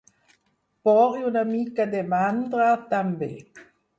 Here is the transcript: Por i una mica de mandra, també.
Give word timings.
Por 0.87 1.17
i 1.19 1.25
una 1.31 1.43
mica 1.51 1.85
de 1.93 2.01
mandra, 2.15 2.69
també. 2.97 3.31